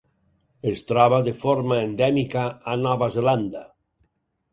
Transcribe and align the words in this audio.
Es 0.69 0.79
troba 0.91 1.19
de 1.27 1.33
forma 1.41 1.77
endèmica 1.89 2.45
a 2.73 2.79
Nova 2.87 3.11
Zelanda. 3.17 3.63